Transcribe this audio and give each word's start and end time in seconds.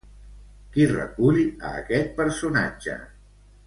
Qui 0.77 0.87
recull 0.93 1.43
a 1.51 1.77
aquest 1.83 2.13
personatge? 2.19 3.01